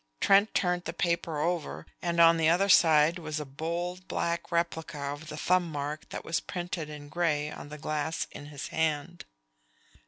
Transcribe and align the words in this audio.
Trent 0.19 0.55
turned 0.55 0.85
the 0.85 0.93
paper 0.93 1.39
over, 1.41 1.85
and 2.01 2.19
on 2.19 2.37
the 2.37 2.49
other 2.49 2.69
side 2.69 3.19
was 3.19 3.39
a 3.39 3.45
bold 3.45 4.07
black 4.07 4.51
replica 4.51 4.97
of 4.97 5.27
the 5.27 5.37
thumb 5.37 5.71
mark 5.71 6.09
that 6.09 6.25
was 6.25 6.39
printed 6.39 6.89
in 6.89 7.07
gray 7.07 7.51
on 7.51 7.69
the 7.69 7.77
glass 7.77 8.25
in 8.31 8.47
his 8.47 8.69
hand. 8.69 9.25